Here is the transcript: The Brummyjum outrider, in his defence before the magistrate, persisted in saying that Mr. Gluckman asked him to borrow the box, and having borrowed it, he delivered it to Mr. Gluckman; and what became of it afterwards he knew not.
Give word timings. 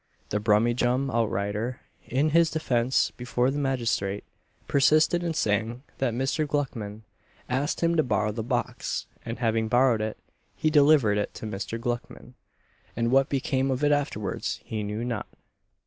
The 0.29 0.39
Brummyjum 0.39 1.11
outrider, 1.11 1.79
in 2.07 2.31
his 2.31 2.49
defence 2.49 3.11
before 3.11 3.51
the 3.51 3.59
magistrate, 3.59 4.23
persisted 4.67 5.23
in 5.23 5.35
saying 5.35 5.83
that 5.99 6.15
Mr. 6.15 6.47
Gluckman 6.47 7.03
asked 7.47 7.81
him 7.81 7.95
to 7.97 8.01
borrow 8.01 8.31
the 8.31 8.41
box, 8.41 9.05
and 9.23 9.37
having 9.37 9.67
borrowed 9.67 10.01
it, 10.01 10.17
he 10.55 10.71
delivered 10.71 11.19
it 11.19 11.35
to 11.35 11.45
Mr. 11.45 11.79
Gluckman; 11.79 12.33
and 12.95 13.11
what 13.11 13.29
became 13.29 13.69
of 13.69 13.83
it 13.83 13.91
afterwards 13.91 14.59
he 14.63 14.81
knew 14.81 15.05
not. 15.05 15.27